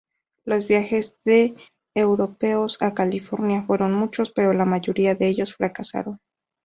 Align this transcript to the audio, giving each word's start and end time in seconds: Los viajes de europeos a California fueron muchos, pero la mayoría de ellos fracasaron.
Los 0.45 0.67
viajes 0.67 1.19
de 1.25 1.53
europeos 1.93 2.79
a 2.81 2.95
California 2.95 3.61
fueron 3.61 3.93
muchos, 3.93 4.31
pero 4.31 4.51
la 4.51 4.65
mayoría 4.65 5.13
de 5.13 5.27
ellos 5.27 5.53
fracasaron. 5.53 6.17